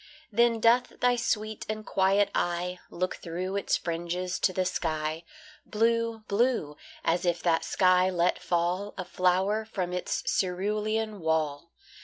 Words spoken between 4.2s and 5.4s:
to the sky,